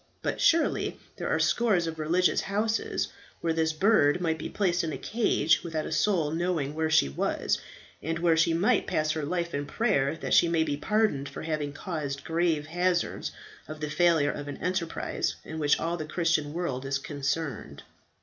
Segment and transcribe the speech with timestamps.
[0.23, 3.09] But surely there are scores of religious houses,
[3.39, 7.07] where this bird might be placed in a cage without a soul knowing where she
[7.07, 7.59] was,
[8.01, 11.43] and where she might pass her life in prayer that she may be pardoned for
[11.43, 13.31] having caused grave hazards
[13.67, 17.83] of the failure of an enterprise in which all the Christian world is concerned."